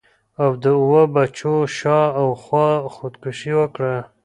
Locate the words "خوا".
2.43-2.69